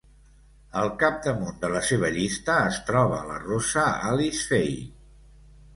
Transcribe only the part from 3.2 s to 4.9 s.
la rossa Alice Faye.